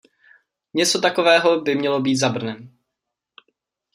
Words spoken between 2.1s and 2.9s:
za Brnem.